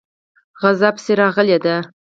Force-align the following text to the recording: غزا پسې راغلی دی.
غزا 0.61 0.89
پسې 0.95 1.11
راغلی 1.21 1.57
دی. 1.63 1.75